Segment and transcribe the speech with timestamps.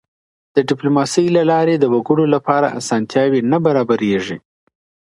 [0.55, 4.37] د ډیپلوماسۍ له لاري د وګړو لپاره اسانتیاوې نه برابرېږي.